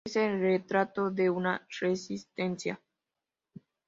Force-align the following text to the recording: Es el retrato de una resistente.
Es 0.03 0.15
el 0.15 0.39
retrato 0.39 1.11
de 1.11 1.29
una 1.29 1.67
resistente. 1.79 2.75